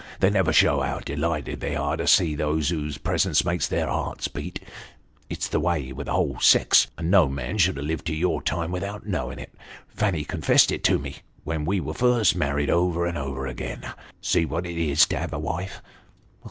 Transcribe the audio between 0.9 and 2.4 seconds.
delighted they are to see